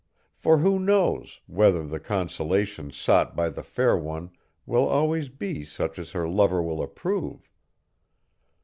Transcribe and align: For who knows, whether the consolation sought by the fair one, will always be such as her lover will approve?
For 0.33 0.57
who 0.57 0.79
knows, 0.79 1.41
whether 1.45 1.85
the 1.85 1.99
consolation 1.99 2.89
sought 2.89 3.35
by 3.35 3.49
the 3.51 3.61
fair 3.61 3.95
one, 3.95 4.31
will 4.65 4.87
always 4.87 5.29
be 5.29 5.63
such 5.63 5.99
as 5.99 6.13
her 6.13 6.27
lover 6.27 6.59
will 6.63 6.81
approve? 6.81 7.47